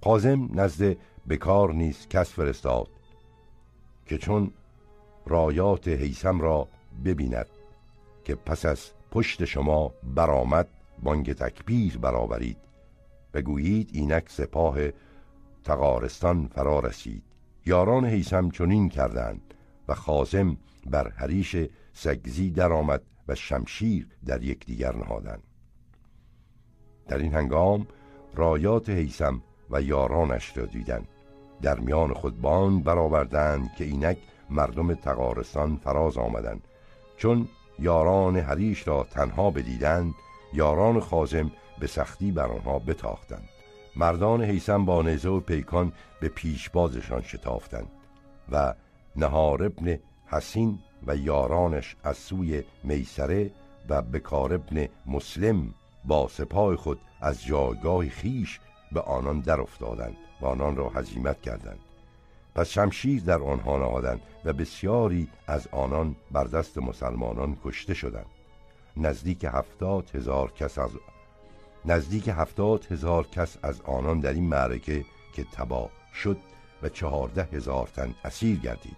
قازم 0.00 0.48
نزد 0.60 0.96
بکار 1.28 1.72
نیز 1.72 2.08
کس 2.08 2.32
فرستاد 2.32 2.88
که 4.06 4.18
چون 4.18 4.52
رایات 5.26 5.88
حیسم 5.88 6.40
را 6.40 6.68
ببیند 7.04 7.46
که 8.24 8.34
پس 8.34 8.66
از 8.66 8.90
پشت 9.10 9.44
شما 9.44 9.94
برآمد 10.14 10.68
بانگ 11.02 11.32
تکبیر 11.32 11.98
برآورید. 11.98 12.56
بگویید 13.34 13.90
اینک 13.92 14.28
سپاه 14.28 14.76
تقارستان 15.64 16.46
فرا 16.46 16.80
رسید. 16.80 17.22
یاران 17.66 18.06
حیسم 18.06 18.50
چنین 18.50 18.88
کردند 18.88 19.54
و 19.88 19.94
خازم 19.94 20.56
بر 20.86 21.08
حریش 21.08 21.56
سگزی 21.92 22.50
درآمد 22.50 23.02
و 23.28 23.34
شمشیر 23.34 24.08
در 24.26 24.42
یکدیگر 24.42 24.96
نهادند. 24.96 25.42
در 27.08 27.18
این 27.18 27.34
هنگام 27.34 27.86
رایات 28.34 28.90
حیسم 28.90 29.42
و 29.70 29.82
یارانش 29.82 30.56
را 30.56 30.66
دیدند. 30.66 31.08
در 31.62 31.80
میان 31.80 32.14
خود 32.14 32.40
بانگ 32.40 32.84
برآوردند 32.84 33.74
که 33.74 33.84
اینک 33.84 34.18
مردم 34.50 34.94
تقارستان 34.94 35.76
فراز 35.76 36.18
آمدند. 36.18 36.62
چون 37.20 37.48
یاران 37.78 38.36
هریش 38.36 38.88
را 38.88 39.06
تنها 39.10 39.50
بدیدند 39.50 40.14
یاران 40.52 41.00
خازم 41.00 41.50
به 41.80 41.86
سختی 41.86 42.32
بر 42.32 42.46
آنها 42.46 42.78
بتاختند. 42.78 43.48
مردان 43.96 44.44
حیسم 44.44 44.84
با 44.84 45.02
نیزه 45.02 45.28
و 45.28 45.40
پیکان 45.40 45.92
به 46.20 46.28
پیشبازشان 46.28 47.22
شتافتند 47.22 47.90
و 48.52 48.74
نهار 49.16 49.64
ابن 49.64 49.98
حسین 50.26 50.78
و 51.06 51.16
یارانش 51.16 51.96
از 52.04 52.16
سوی 52.16 52.62
میسره 52.84 53.50
و 53.88 54.02
بکار 54.02 54.54
ابن 54.54 54.88
مسلم 55.06 55.74
با 56.04 56.28
سپاه 56.28 56.76
خود 56.76 57.00
از 57.20 57.44
جایگاه 57.44 58.08
خیش 58.08 58.60
به 58.92 59.00
آنان 59.00 59.40
در 59.40 59.60
افتادند 59.60 60.16
و 60.40 60.46
آنان 60.46 60.76
را 60.76 60.88
هزیمت 60.88 61.42
کردند. 61.42 61.89
پس 62.54 62.68
شمشیر 62.68 63.22
در 63.22 63.42
آنها 63.42 63.78
نهادند 63.78 64.20
و 64.44 64.52
بسیاری 64.52 65.28
از 65.46 65.68
آنان 65.72 66.16
بر 66.30 66.44
دست 66.44 66.78
مسلمانان 66.78 67.56
کشته 67.64 67.94
شدند. 67.94 68.26
نزدیک 68.96 69.44
هفتاد 69.44 70.10
هزار 70.14 70.52
کس 70.52 70.78
از 70.78 70.90
نزدیک 71.84 72.28
هفتاد 72.28 72.86
هزار 72.90 73.26
کس 73.26 73.56
از 73.62 73.80
آنان 73.80 74.20
در 74.20 74.32
این 74.32 74.48
معرکه 74.48 75.04
که 75.32 75.44
تباه 75.44 75.90
شد 76.14 76.36
و 76.82 76.88
چهارده 76.88 77.48
هزار 77.52 77.88
تن 77.96 78.14
اسیر 78.24 78.58
گردید. 78.58 78.96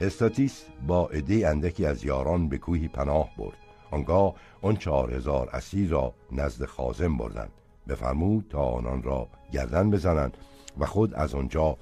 استاتیس 0.00 0.64
با 0.86 1.06
عده 1.06 1.48
اندکی 1.48 1.86
از 1.86 2.04
یاران 2.04 2.48
به 2.48 2.58
کوهی 2.58 2.88
پناه 2.88 3.30
برد. 3.38 3.58
آنگاه 3.90 4.34
آن 4.62 4.76
چهار 4.76 5.14
هزار 5.14 5.50
اسیر 5.52 5.90
را 5.90 6.14
نزد 6.32 6.64
خازم 6.64 7.16
بردند. 7.16 7.52
بفرمود 7.88 8.46
تا 8.50 8.62
آنان 8.62 9.02
را 9.02 9.28
گردن 9.52 9.90
بزنند 9.90 10.36
و 10.78 10.86
خود 10.86 11.14
از 11.14 11.34
آنجا 11.34 11.76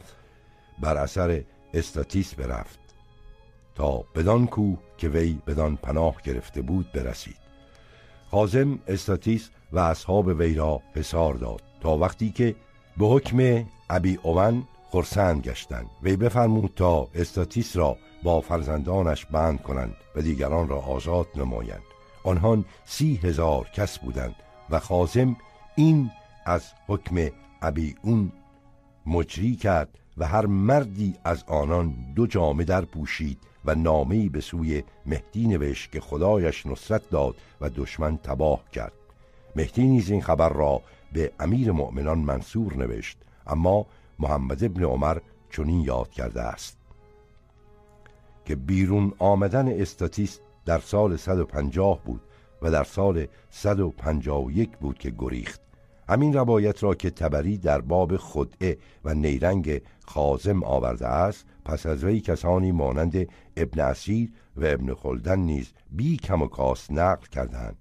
بر 0.82 0.96
اثر 0.96 1.44
استاتیس 1.74 2.34
برفت. 2.34 2.78
تا 3.74 4.04
بدان 4.14 4.46
کوه 4.46 4.78
که 4.98 5.08
وی 5.08 5.38
بدان 5.46 5.76
پناه 5.76 6.16
گرفته 6.24 6.62
بود 6.62 6.92
برسید. 6.92 7.36
خازم 8.30 8.78
استاتیس 8.88 9.50
و 9.72 9.78
اصحاب 9.78 10.26
وی 10.26 10.54
را 10.54 10.82
حصار 10.94 11.34
داد. 11.34 11.62
تا 11.80 11.96
وقتی 11.96 12.30
که 12.30 12.54
به 12.96 13.06
حکم 13.06 13.66
ابی 13.90 14.18
اوان 14.22 14.68
خرسند 14.90 15.42
گشتند. 15.42 15.86
وی 16.02 16.16
بفرمود 16.16 16.72
تا 16.76 17.08
استاتیس 17.14 17.76
را 17.76 17.96
با 18.22 18.40
فرزندانش 18.40 19.26
بند 19.26 19.62
کنند 19.62 19.96
و 20.16 20.22
دیگران 20.22 20.68
را 20.68 20.80
آزاد 20.80 21.26
نمایند. 21.36 21.82
آنها 22.24 22.64
سی 22.84 23.20
هزار 23.22 23.68
کس 23.74 23.98
بودند 23.98 24.34
و 24.70 24.78
خازم 24.78 25.36
این 25.76 26.10
از 26.46 26.62
حکم 26.88 27.28
ابی 27.62 27.94
اون 28.02 28.32
مجری 29.06 29.56
کرد 29.56 29.98
و 30.18 30.26
هر 30.26 30.46
مردی 30.46 31.14
از 31.24 31.44
آنان 31.46 31.94
دو 32.16 32.26
جامه 32.26 32.64
در 32.64 32.84
پوشید 32.84 33.38
و 33.64 33.74
نامه‌ای 33.74 34.28
به 34.28 34.40
سوی 34.40 34.82
مهدی 35.06 35.46
نوشت 35.46 35.92
که 35.92 36.00
خدایش 36.00 36.66
نصرت 36.66 37.10
داد 37.10 37.34
و 37.60 37.70
دشمن 37.70 38.16
تباه 38.16 38.70
کرد. 38.72 38.92
مهدی 39.56 39.84
نیز 39.84 40.10
این 40.10 40.22
خبر 40.22 40.48
را 40.48 40.82
به 41.12 41.32
امیر 41.40 41.72
مؤمنان 41.72 42.18
منصور 42.18 42.76
نوشت 42.76 43.18
اما 43.46 43.86
محمد 44.18 44.64
ابن 44.64 44.84
عمر 44.84 45.18
چنین 45.50 45.80
یاد 45.80 46.10
کرده 46.10 46.42
است 46.42 46.76
که 48.44 48.56
بیرون 48.56 49.12
آمدن 49.18 49.80
استاتیست 49.80 50.40
در 50.64 50.78
سال 50.78 51.16
150 51.16 52.00
بود 52.04 52.20
و 52.62 52.70
در 52.70 52.84
سال 52.84 53.26
151 53.50 54.76
بود 54.76 54.98
که 54.98 55.12
گریخت. 55.18 55.60
همین 56.08 56.32
روایت 56.32 56.82
را 56.82 56.94
که 56.94 57.10
تبری 57.10 57.58
در 57.58 57.80
باب 57.80 58.16
خدعه 58.16 58.78
و 59.04 59.14
نیرنگ 59.14 59.82
خازم 60.06 60.64
آورده 60.64 61.06
است 61.06 61.46
پس 61.64 61.86
از 61.86 62.04
وی 62.04 62.20
کسانی 62.20 62.72
مانند 62.72 63.28
ابن 63.56 63.80
اسیر 63.80 64.32
و 64.56 64.64
ابن 64.64 64.94
خلدن 64.94 65.38
نیز 65.38 65.72
بی 65.90 66.16
کم 66.16 66.42
و 66.42 66.46
کاس 66.46 66.90
نقل 66.90 67.26
کردند 67.26 67.76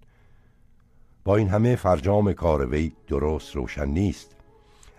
با 1.24 1.36
این 1.36 1.50
همه 1.50 1.76
فرجام 1.76 2.34
کار 2.34 2.66
وی 2.66 2.92
درست 3.08 3.56
روشن 3.56 3.86
نیست. 3.86 4.36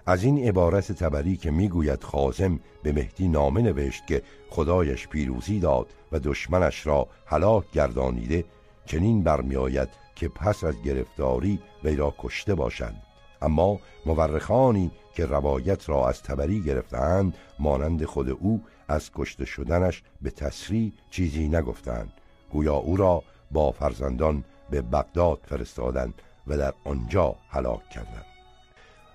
از 0.07 0.25
این 0.25 0.49
عبارت 0.49 0.93
تبری 0.93 1.37
که 1.37 1.51
می‌گوید 1.51 2.05
خازم 2.05 2.61
به 2.83 2.93
مهدی 2.93 3.29
نامه 3.29 3.63
نوشت 3.63 4.07
که 4.07 4.23
خدایش 4.51 5.09
پیروزی 5.09 5.61
داد 5.61 5.95
و 6.13 6.19
دشمنش 6.19 6.87
را 6.87 7.09
هلاک 7.27 7.71
گردانیده 7.71 8.45
چنین 8.87 9.23
برمیآید 9.23 9.89
که 10.15 10.29
پس 10.29 10.65
از 10.65 10.83
گرفتاری 10.83 11.59
وی 11.85 11.97
را 11.97 12.15
کشته 12.19 12.55
باشند 12.55 13.03
اما 13.43 13.81
مورخانی 14.07 14.91
که 15.15 15.27
روایت 15.27 15.89
را 15.89 16.09
از 16.09 16.23
تبری 16.23 16.61
گرفتند 16.61 17.35
مانند 17.59 18.05
خود 18.05 18.29
او 18.29 18.63
از 18.89 19.11
کشته 19.15 19.45
شدنش 19.45 20.03
به 20.23 20.31
تصریح 20.31 20.93
چیزی 21.11 21.49
نگفتند. 21.49 22.13
گویا 22.53 22.75
او 22.75 22.97
را 22.97 23.23
با 23.51 23.71
فرزندان 23.71 24.45
به 24.71 24.83
بغداد 24.83 25.41
فرستادند 25.45 26.15
و 26.47 26.57
در 26.59 26.75
آنجا 26.85 27.37
هلاک 27.49 27.91
کردند. 27.91 28.27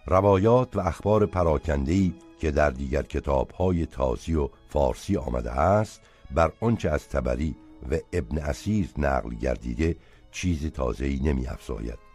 روایات 0.07 0.75
و 0.75 0.79
اخبار 0.79 1.25
پراکندهی 1.25 2.15
که 2.39 2.51
در 2.51 2.69
دیگر 2.69 3.03
کتابهای 3.03 3.85
تازی 3.85 4.35
و 4.35 4.49
فارسی 4.69 5.17
آمده 5.17 5.51
است 5.51 6.01
بر 6.31 6.51
آنچه 6.59 6.89
از 6.89 7.09
تبری 7.09 7.55
و 7.91 7.97
ابن 8.13 8.37
اسیر 8.37 8.89
نقل 8.97 9.35
گردیده 9.35 9.95
چیز 10.31 10.71
تازه‌ای 10.71 11.19
نمی 11.23 11.47
افزاید 11.47 12.06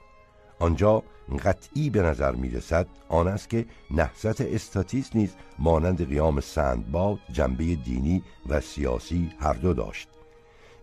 آنجا 0.62 1.03
قطعی 1.44 1.90
به 1.90 2.03
نظر 2.03 2.33
می 2.33 2.51
رسد 2.51 2.87
آن 3.09 3.29
است 3.29 3.51
که 3.51 3.66
نهضت 3.90 4.40
استاتیس 4.40 5.16
نیز 5.16 5.35
مانند 5.59 6.09
قیام 6.09 6.40
سندباد 6.40 7.18
جنبه 7.33 7.75
دینی 7.75 8.22
و 8.48 8.61
سیاسی 8.61 9.31
هر 9.40 9.53
دو 9.53 9.75
داشت. 9.75 10.09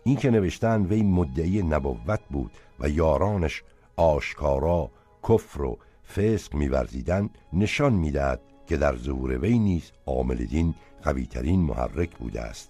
این 0.04 0.15
که 0.15 0.30
نوشتن 0.30 0.86
وی 0.86 1.04
مدعی 1.04 1.62
نبوت 1.62 2.20
بود 2.30 2.52
و 2.80 2.89
یارانش 2.89 3.63
آشکارا 3.96 4.92
کفر 5.30 5.62
و 5.62 5.78
فسق 6.15 6.54
میورزیدند 6.54 7.38
نشان 7.54 7.94
می‌دهد 7.94 8.42
که 8.68 8.78
در 8.78 8.96
ظهور 8.96 9.38
وی 9.38 9.60
نیز 9.60 9.92
عامل 10.06 10.36
دین 10.36 10.76
قویترین 11.04 11.60
محرک 11.60 12.18
بوده 12.18 12.42
است. 12.42 12.70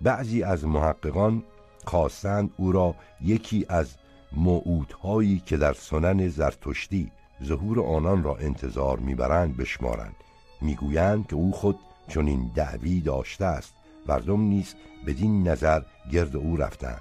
بعضی 0.00 0.42
از 0.42 0.64
محققان 0.64 1.42
خواستند 1.84 2.50
او 2.56 2.72
را 2.72 2.94
یکی 3.20 3.66
از 3.68 3.94
موعودهایی 4.32 5.42
که 5.46 5.56
در 5.56 5.72
سنن 5.72 6.28
زرتشتی 6.28 7.10
ظهور 7.44 7.80
آنان 7.80 8.22
را 8.22 8.36
انتظار 8.36 8.98
می‌برند 8.98 9.56
بشمارند. 9.56 10.14
می‌گویند 10.60 11.26
که 11.26 11.36
او 11.36 11.52
خود 11.52 11.78
چون 12.08 12.26
این 12.26 12.50
دعوی 12.54 13.00
داشته 13.00 13.44
است. 13.44 13.74
مردم 14.06 14.40
نیز 14.40 14.74
بدین 15.06 15.48
نظر 15.48 15.82
گرد 16.12 16.36
او 16.36 16.56
رفتند. 16.56 17.00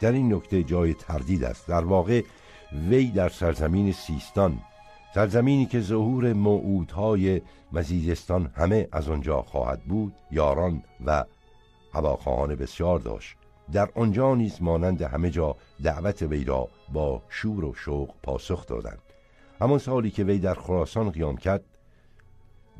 در 0.00 0.12
این 0.12 0.34
نکته 0.34 0.62
جای 0.62 0.94
تردید 0.94 1.44
است. 1.44 1.68
در 1.68 1.84
واقع 1.84 2.22
وی 2.88 3.10
در 3.10 3.28
سرزمین 3.28 3.92
سیستان 3.92 4.58
سرزمینی 5.14 5.66
که 5.66 5.80
ظهور 5.80 6.32
موعودهای 6.32 7.40
مزیدستان 7.72 8.50
همه 8.56 8.88
از 8.92 9.08
آنجا 9.08 9.42
خواهد 9.42 9.82
بود 9.84 10.14
یاران 10.30 10.82
و 11.06 11.24
هواخواهان 11.94 12.54
بسیار 12.54 12.98
داشت. 12.98 13.36
در 13.72 13.88
آنجا 13.94 14.34
نیز 14.34 14.62
مانند 14.62 15.02
همه 15.02 15.30
جا 15.30 15.56
دعوت 15.82 16.22
وی 16.22 16.44
را 16.44 16.68
با 16.92 17.22
شور 17.28 17.64
و 17.64 17.74
شوق 17.74 18.10
پاسخ 18.22 18.66
دادند. 18.66 19.02
همان 19.60 19.78
سالی 19.78 20.10
که 20.10 20.24
وی 20.24 20.38
در 20.38 20.54
خراسان 20.54 21.10
قیام 21.10 21.36
کرد 21.36 21.64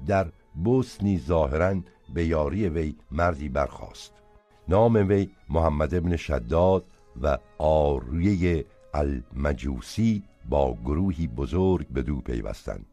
در 0.07 0.27
بوس 0.55 1.03
نیز 1.03 1.27
ظاهرا 1.27 1.81
به 2.15 2.27
یاری 2.27 2.69
وی 2.69 2.95
مردی 3.11 3.49
برخاست. 3.49 4.13
نام 4.69 4.95
وی 5.09 5.31
محمد 5.49 5.95
ابن 5.95 6.17
شداد 6.17 6.85
و 7.23 7.39
آریه 7.59 8.65
المجوسی 8.95 10.23
با 10.49 10.75
گروهی 10.85 11.27
بزرگ 11.27 11.89
به 11.89 12.03
دو 12.03 12.21
پیوستند 12.21 12.87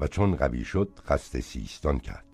و 0.00 0.06
چون 0.06 0.36
قوی 0.36 0.64
شد 0.64 0.88
قصد 1.08 1.40
سیستان 1.40 1.98
کرد. 1.98 2.31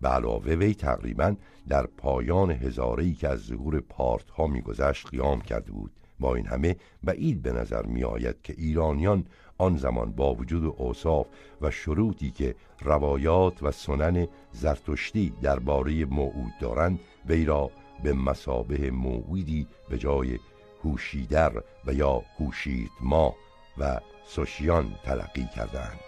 به 0.00 0.08
علاوه 0.08 0.54
وی 0.54 0.74
تقریبا 0.74 1.36
در 1.68 1.86
پایان 1.86 2.50
هزارهی 2.50 3.14
که 3.14 3.28
از 3.28 3.40
ظهور 3.40 3.80
پارت 3.80 4.30
ها 4.30 4.46
میگذشت 4.46 5.08
قیام 5.08 5.40
کرده 5.40 5.72
بود. 5.72 5.90
با 6.20 6.34
این 6.34 6.46
همه 6.46 6.76
بعید 7.04 7.42
به 7.42 7.52
نظر 7.52 7.86
می 7.86 8.04
آید 8.04 8.42
که 8.42 8.54
ایرانیان 8.58 9.26
آن 9.58 9.76
زمان 9.76 10.12
با 10.12 10.34
وجود 10.34 10.74
اوصاف 10.78 11.26
و 11.60 11.70
شروطی 11.70 12.30
که 12.30 12.54
روایات 12.82 13.62
و 13.62 13.70
سنن 13.70 14.26
زرتشتی 14.52 15.32
درباره 15.42 16.04
موعود 16.04 16.52
دارند 16.60 17.00
وی 17.26 17.44
را 17.44 17.70
به 18.02 18.12
مسابه 18.12 18.90
موعودی 18.90 19.66
به 19.88 19.98
جای 19.98 20.38
هوشیدر 20.84 21.52
و 21.86 21.92
یا 21.92 22.22
هوشید 22.38 22.90
ما 23.00 23.34
و 23.78 24.00
سوشیان 24.26 24.94
تلقی 25.04 25.48
کردند 25.56 26.00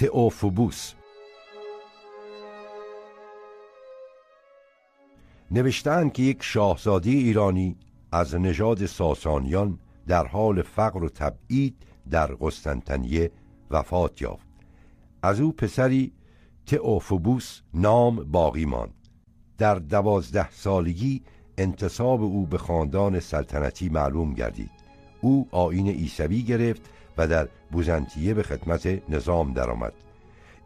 تئوفوبوس 0.00 0.92
نوشتن 5.50 6.08
که 6.08 6.22
یک 6.22 6.42
شاهزاده 6.42 7.10
ایرانی 7.10 7.76
از 8.12 8.34
نژاد 8.34 8.86
ساسانیان 8.86 9.78
در 10.06 10.26
حال 10.26 10.62
فقر 10.62 11.04
و 11.04 11.08
تبعید 11.08 11.76
در 12.10 12.26
قسطنطنیه 12.26 13.30
وفات 13.70 14.22
یافت. 14.22 14.46
از 15.22 15.40
او 15.40 15.52
پسری 15.52 16.12
تئوفوبوس 16.66 17.60
نام 17.74 18.16
باقی 18.16 18.64
ماند. 18.64 19.08
در 19.58 19.74
دوازده 19.74 20.50
سالگی 20.50 21.22
انتصاب 21.58 22.22
او 22.22 22.46
به 22.46 22.58
خاندان 22.58 23.20
سلطنتی 23.20 23.88
معلوم 23.88 24.34
گردید. 24.34 24.70
او 25.20 25.48
آین 25.50 25.88
عیسوی 25.88 26.42
گرفت 26.42 26.90
و 27.18 27.26
در 27.26 27.48
بوزنتیه 27.70 28.34
به 28.34 28.42
خدمت 28.42 29.10
نظام 29.10 29.52
درآمد. 29.52 29.92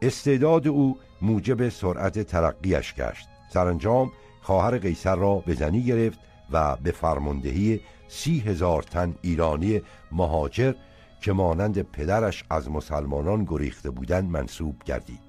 استعداد 0.03 0.69
او 0.69 0.99
موجب 1.23 1.69
سرعت 1.69 2.19
ترقیش 2.19 2.95
گشت. 2.95 3.29
سرانجام 3.53 4.13
خواهر 4.43 4.79
قیصر 4.79 5.17
را 5.17 5.35
به 5.35 5.55
زنی 5.55 5.83
گرفت 5.83 6.19
و 6.51 6.77
به 6.77 6.91
فرماندهی 6.91 7.81
سی 8.09 8.39
هزار 8.39 8.83
تن 8.83 9.15
ایرانی 9.23 9.83
مهاجر 10.13 10.75
که 11.21 11.33
مانند 11.33 11.83
پدرش 11.83 12.45
از 12.51 12.71
مسلمانان 12.71 13.45
گریخته 13.45 13.91
بودند 13.91 14.31
منصوب 14.31 14.83
گردید. 14.85 15.21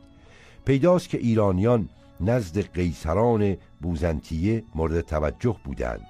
پیداست 0.65 1.09
که 1.09 1.17
ایرانیان 1.17 1.89
نزد 2.21 2.59
قیصران 2.59 3.57
بوزنتیه 3.81 4.63
مورد 4.75 5.01
توجه 5.01 5.55
بودند. 5.63 6.07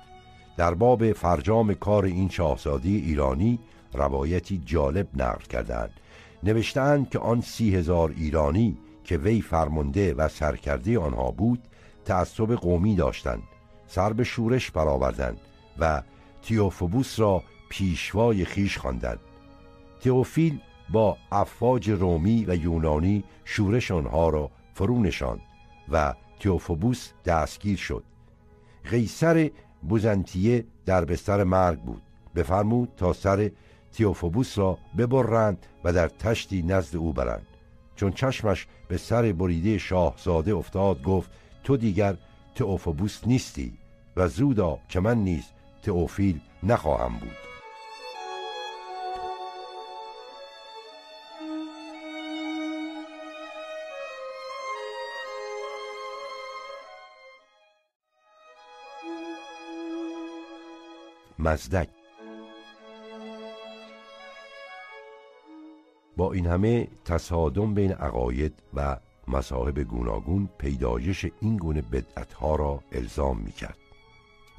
در 0.58 0.74
باب 0.74 1.12
فرجام 1.12 1.74
کار 1.74 2.06
این 2.06 2.30
شاهزاده 2.30 2.90
ایرانی 2.90 3.60
روایتی 3.96 4.62
جالب 4.66 5.08
نقل 5.16 5.44
کردند. 5.44 5.92
نوشتند 6.44 7.10
که 7.10 7.20
آن 7.20 7.42
سی 7.42 7.76
هزار 7.76 8.14
ایرانی 8.18 8.78
که 9.04 9.18
وی 9.18 9.42
فرمانده 9.42 10.14
و 10.14 10.28
سرکرده 10.28 11.00
آنها 11.00 11.32
بود 11.32 11.60
تعصب 12.06 12.56
قومی 12.56 12.96
داشتند. 12.96 13.44
سر 13.88 14.14
به 14.14 14.24
شورش 14.24 14.72
برآوردند 14.72 15.38
و 15.80 16.02
تیوفوبوس 16.42 17.20
را 17.20 17.44
پیشوای 17.70 18.46
خیش 18.46 18.78
خواندند. 18.78 19.20
تئوفیل 20.02 20.60
با 20.90 21.18
افواج 21.32 21.90
رومی 21.90 22.46
و 22.48 22.56
یونانی 22.56 23.24
شورش 23.46 23.92
آنها 23.92 24.30
را 24.30 24.52
فرو 24.74 25.00
نشاند 25.00 25.42
و 25.92 26.14
تیوفوبوس 26.40 27.10
دستگیر 27.26 27.78
شد. 27.78 28.04
قیصر 28.90 29.50
بوزنتیه 29.82 30.66
در 30.86 31.06
بستر 31.06 31.44
مرگ 31.44 31.80
بود. 31.80 32.02
بفرمود 32.36 32.90
تا 32.98 33.14
سر 33.14 33.52
تیوفوبوس 33.96 34.58
را 34.58 34.78
ببرند 34.98 35.66
و 35.84 35.94
در 35.94 36.08
تشتی 36.08 36.62
نزد 36.62 36.96
او 36.96 37.14
برند. 37.14 37.48
چون 37.96 38.12
چشمش 38.12 38.68
به 38.88 38.98
سر 38.98 39.32
بریده 39.32 39.78
شاهزاده 39.78 40.54
افتاد 40.54 41.04
گفت 41.04 41.32
تو 41.64 41.78
دیگر 41.78 42.18
تئوفوبوس 42.56 43.28
نیستی 43.28 43.74
و 44.18 44.28
زودا 44.28 44.80
که 44.90 45.00
من 45.00 45.18
نیز 45.18 45.44
تئوفیل 45.84 46.40
نخواهم 46.64 47.20
بود. 47.20 47.36
مزدک 61.40 61.95
با 66.18 66.34
این 66.34 66.48
همه 66.48 66.88
تصادم 67.06 67.74
بین 67.74 67.92
عقاید 67.92 68.54
و 68.74 68.98
مذاهب 69.28 69.80
گوناگون 69.80 70.50
پیدایش 70.58 71.26
این 71.42 71.58
گونه 71.58 71.82
بدعتها 71.82 72.56
را 72.56 72.80
الزام 72.92 73.38
می 73.38 73.52
کرد 73.52 73.78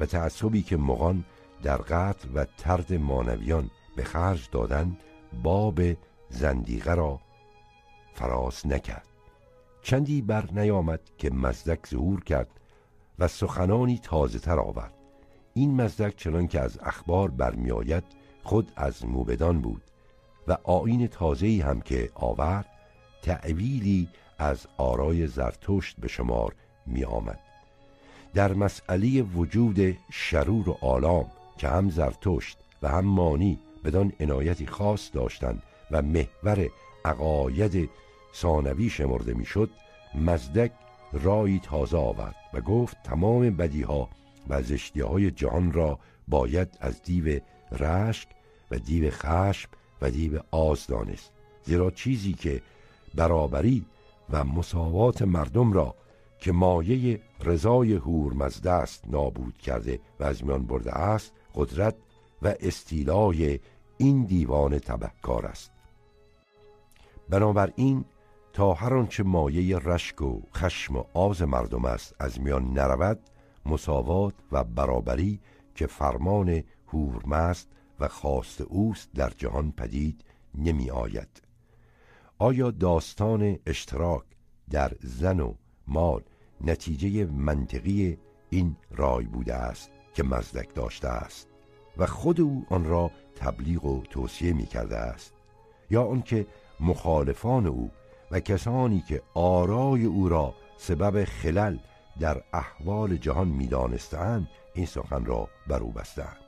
و 0.00 0.06
تعصبی 0.06 0.62
که 0.62 0.76
مغان 0.76 1.24
در 1.62 1.76
قتل 1.76 2.28
و 2.34 2.44
ترد 2.44 2.92
مانویان 2.92 3.70
به 3.96 4.04
خرج 4.04 4.48
دادن 4.52 4.96
باب 5.42 5.80
زندیقه 6.28 6.94
را 6.94 7.20
فراز 8.14 8.66
نکرد. 8.66 9.06
چندی 9.82 10.22
بر 10.22 10.48
نیامد 10.52 11.00
که 11.18 11.30
مزدک 11.30 11.86
ظهور 11.86 12.24
کرد 12.24 12.48
و 13.18 13.28
سخنانی 13.28 13.98
تازه 13.98 14.38
تر 14.38 14.58
آورد. 14.58 14.94
این 15.54 15.80
مزدک 15.80 16.16
چنان 16.16 16.46
که 16.48 16.60
از 16.60 16.78
اخبار 16.82 17.30
برمیآید 17.30 18.04
خود 18.42 18.72
از 18.76 19.06
موبدان 19.06 19.60
بود. 19.60 19.82
و 20.48 20.56
آین 20.64 21.06
تازه‌ای 21.06 21.60
هم 21.60 21.80
که 21.80 22.10
آورد 22.14 22.66
تعویلی 23.22 24.08
از 24.38 24.66
آرای 24.76 25.26
زرتشت 25.26 25.96
به 26.00 26.08
شمار 26.08 26.54
می 26.86 27.04
آمد 27.04 27.38
در 28.34 28.52
مسئله 28.52 29.22
وجود 29.22 29.96
شرور 30.12 30.68
و 30.68 30.78
آلام 30.80 31.26
که 31.58 31.68
هم 31.68 31.90
زرتشت 31.90 32.58
و 32.82 32.88
هم 32.88 33.04
مانی 33.04 33.58
بدان 33.84 34.12
عنایتی 34.20 34.66
خاص 34.66 35.10
داشتند 35.12 35.62
و 35.90 36.02
محور 36.02 36.68
عقاید 37.04 37.90
ثانوی 38.34 38.90
شمرده 38.90 39.34
می‌شد 39.34 39.70
مزدک 40.14 40.72
رایی 41.12 41.60
تازه 41.64 41.96
آورد 41.96 42.36
و 42.54 42.60
گفت 42.60 42.96
تمام 43.04 43.50
بدیها 43.50 44.08
و 44.48 44.62
زشتی 44.62 45.00
های 45.00 45.30
جهان 45.30 45.72
را 45.72 45.98
باید 46.28 46.78
از 46.80 47.02
دیو 47.02 47.40
رشک 47.72 48.28
و 48.70 48.78
دیو 48.78 49.10
خشم 49.10 49.68
و 50.02 50.10
دیو 50.10 50.40
آز 50.50 50.86
دانست 50.86 51.32
زیرا 51.64 51.90
چیزی 51.90 52.32
که 52.32 52.62
برابری 53.14 53.86
و 54.30 54.44
مساوات 54.44 55.22
مردم 55.22 55.72
را 55.72 55.94
که 56.40 56.52
مایه 56.52 57.20
رضای 57.44 57.92
هورمزده 57.92 58.70
است 58.70 59.04
نابود 59.08 59.58
کرده 59.58 60.00
و 60.20 60.24
از 60.24 60.44
میان 60.44 60.66
برده 60.66 60.92
است 60.92 61.32
قدرت 61.54 61.94
و 62.42 62.54
استیلای 62.60 63.60
این 63.98 64.24
دیوان 64.24 64.78
تبهکار 64.78 65.46
است. 65.46 65.70
بنابراین 67.28 68.04
تا 68.52 68.74
هر 68.74 68.94
آنچه 68.94 69.22
مایه 69.22 69.78
رشک 69.78 70.22
و 70.22 70.40
خشم 70.54 70.96
و 70.96 71.04
آز 71.14 71.42
مردم 71.42 71.84
است 71.84 72.14
از 72.20 72.40
میان 72.40 72.72
نرود 72.72 73.18
مساوات 73.66 74.34
و 74.52 74.64
برابری 74.64 75.40
که 75.74 75.86
فرمان 75.86 76.62
هورمست 76.92 77.68
و 78.00 78.08
خواست 78.08 78.60
اوست 78.60 79.12
در 79.14 79.30
جهان 79.30 79.72
پدید 79.72 80.24
نمی 80.54 80.90
آید. 80.90 81.42
آیا 82.38 82.70
داستان 82.70 83.58
اشتراک 83.66 84.24
در 84.70 84.92
زن 85.02 85.40
و 85.40 85.54
مال 85.86 86.22
نتیجه 86.60 87.24
منطقی 87.24 88.18
این 88.50 88.76
رای 88.90 89.24
بوده 89.24 89.54
است 89.54 89.90
که 90.14 90.22
مزدک 90.22 90.74
داشته 90.74 91.08
است 91.08 91.48
و 91.96 92.06
خود 92.06 92.40
او 92.40 92.66
آن 92.70 92.84
را 92.84 93.10
تبلیغ 93.36 93.84
و 93.84 94.02
توصیه 94.10 94.52
می 94.52 94.66
کرده 94.66 94.96
است؟ 94.96 95.32
یا 95.90 96.04
آنکه 96.04 96.46
مخالفان 96.80 97.66
او 97.66 97.90
و 98.30 98.40
کسانی 98.40 99.00
که 99.08 99.22
آرای 99.34 100.04
او 100.04 100.28
را 100.28 100.54
سبب 100.76 101.24
خلل 101.24 101.78
در 102.20 102.42
احوال 102.52 103.16
جهان 103.16 103.48
می‌دانستند 103.48 104.48
این 104.74 104.86
سخن 104.86 105.24
را 105.24 105.48
بر 105.68 105.78
او 105.78 105.92
بستند 105.92 106.45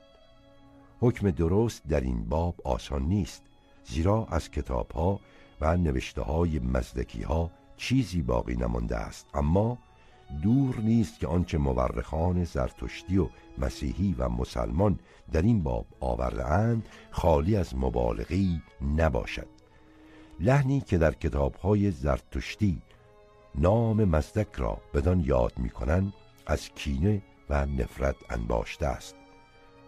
حکم 1.01 1.31
درست 1.31 1.87
در 1.87 2.01
این 2.01 2.29
باب 2.29 2.55
آسان 2.63 3.01
نیست 3.01 3.43
زیرا 3.85 4.27
از 4.31 4.51
کتاب 4.51 4.91
ها 4.91 5.19
و 5.61 5.77
نوشته 5.77 6.21
های 6.21 6.59
مزدکی 6.59 7.23
ها 7.23 7.51
چیزی 7.77 8.21
باقی 8.21 8.55
نمانده 8.55 8.95
است. 8.95 9.27
اما 9.33 9.77
دور 10.43 10.79
نیست 10.79 11.19
که 11.19 11.27
آنچه 11.27 11.57
مورخان 11.57 12.43
زرتشتی 12.43 13.17
و 13.17 13.27
مسیحی 13.57 14.15
و 14.17 14.29
مسلمان 14.29 14.99
در 15.31 15.41
این 15.41 15.63
باب 15.63 15.85
آورده 15.99 16.81
خالی 17.11 17.55
از 17.55 17.75
مبالغی 17.75 18.61
نباشد. 18.97 19.47
لحنی 20.39 20.81
که 20.81 20.97
در 20.97 21.11
کتاب 21.11 21.55
های 21.55 21.91
زرتشتی 21.91 22.81
نام 23.55 24.03
مزدک 24.03 24.55
را 24.57 24.77
بدان 24.93 25.19
یاد 25.19 25.53
می‌کنند 25.57 26.13
از 26.47 26.69
کینه 26.69 27.21
و 27.49 27.65
نفرت 27.65 28.15
انباشته 28.29 28.85
است. 28.85 29.18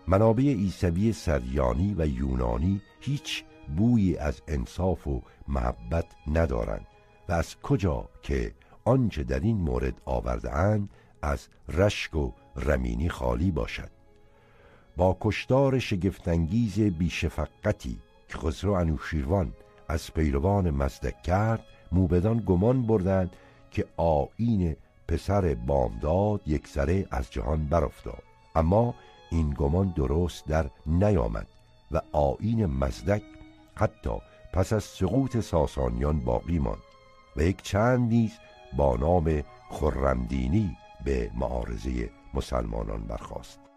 منابع 0.07 0.43
عیسوی 0.43 1.13
سریانی 1.13 1.95
و 1.97 2.07
یونانی 2.07 2.81
هیچ 2.99 3.43
بویی 3.77 4.17
از 4.17 4.41
انصاف 4.47 5.07
و 5.07 5.21
محبت 5.47 6.05
ندارند 6.27 6.87
و 7.29 7.33
از 7.33 7.55
کجا 7.55 8.09
که 8.21 8.53
آنچه 8.85 9.23
در 9.23 9.39
این 9.39 9.57
مورد 9.57 10.01
آورده 10.05 10.55
اند 10.55 10.89
از 11.21 11.47
رشک 11.69 12.15
و 12.15 12.31
رمینی 12.55 13.09
خالی 13.09 13.51
باشد. 13.51 13.91
با 14.97 15.17
کشتار 15.21 15.79
شگفتانگیز 15.79 16.79
بیشفقتی 16.79 17.97
که 18.27 18.37
خسرو 18.37 18.71
انوشیروان 18.71 19.53
از 19.87 20.13
پیروان 20.13 20.69
مزدک 20.69 21.23
کرد 21.23 21.63
موبدان 21.91 22.43
گمان 22.45 22.81
بردند 22.81 23.35
که 23.71 23.85
آین 23.97 24.75
پسر 25.07 25.53
بامداد 25.53 26.41
یک 26.47 26.67
سره 26.67 27.07
از 27.11 27.31
جهان 27.31 27.65
برافتاد. 27.65 28.23
اما 28.55 28.95
این 29.31 29.49
گمان 29.49 29.93
درست 29.95 30.47
در 30.47 30.69
نیامد 30.85 31.47
و 31.91 32.01
آین 32.11 32.65
مزدک 32.65 33.21
حتی 33.75 34.17
پس 34.53 34.73
از 34.73 34.83
سقوط 34.83 35.39
ساسانیان 35.39 36.19
باقی 36.19 36.59
ماند 36.59 36.81
و 37.35 37.43
یک 37.43 37.61
چند 37.61 38.09
نیز 38.09 38.31
با 38.77 38.95
نام 38.95 39.43
خرمدینی 39.69 40.77
به 41.05 41.31
معارضه 41.35 42.09
مسلمانان 42.33 43.01
برخاست. 43.01 43.70